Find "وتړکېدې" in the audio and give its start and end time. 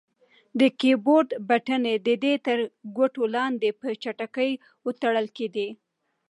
4.85-5.69